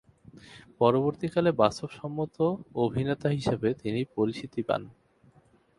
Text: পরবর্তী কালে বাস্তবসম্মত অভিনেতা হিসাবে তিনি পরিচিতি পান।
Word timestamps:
পরবর্তী 0.79 1.27
কালে 1.33 1.51
বাস্তবসম্মত 1.61 2.35
অভিনেতা 2.75 3.27
হিসাবে 3.29 3.69
তিনি 3.81 4.01
পরিচিতি 4.15 4.61
পান। 4.67 4.81